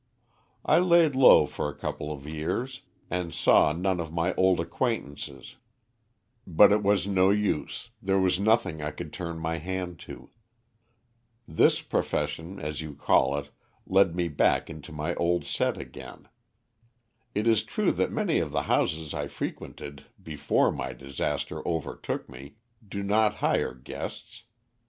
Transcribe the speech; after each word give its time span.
I 0.65 0.79
laid 0.79 1.13
low 1.13 1.45
for 1.45 1.69
a 1.69 1.77
couple 1.77 2.11
of 2.11 2.25
years, 2.25 2.81
and 3.11 3.31
saw 3.31 3.71
none 3.71 3.99
of 3.99 4.11
my 4.11 4.33
old 4.33 4.59
acquaintances; 4.59 5.57
but 6.47 6.71
it 6.71 6.81
was 6.81 7.05
no 7.05 7.29
use, 7.29 7.91
there 8.01 8.19
was 8.19 8.39
nothing 8.39 8.81
I 8.81 8.89
could 8.89 9.13
turn 9.13 9.37
my 9.37 9.59
hand 9.59 9.99
to. 10.09 10.31
This 11.47 11.81
profession, 11.83 12.59
as 12.59 12.81
you 12.81 12.95
call 12.95 13.37
it, 13.37 13.51
led 13.85 14.15
me 14.15 14.27
back 14.27 14.71
into 14.71 14.91
my 14.91 15.13
old 15.13 15.45
set 15.45 15.77
again. 15.77 16.27
It 17.35 17.45
is 17.47 17.63
true 17.63 17.91
that 17.91 18.11
many 18.11 18.39
of 18.39 18.51
the 18.51 18.63
houses 18.63 19.13
I 19.13 19.27
frequented 19.27 20.07
before 20.19 20.71
my 20.71 20.93
disaster 20.93 21.61
overtook 21.67 22.27
me, 22.27 22.55
do 22.83 23.03
not 23.03 23.35
hire 23.35 23.75
guests. 23.75 24.45